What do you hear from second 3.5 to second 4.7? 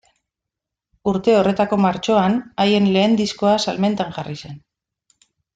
salmentan jarri zen.